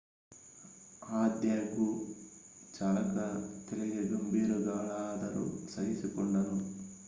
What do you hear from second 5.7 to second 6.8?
ಸಹಿಸಿಕೊಂಡನು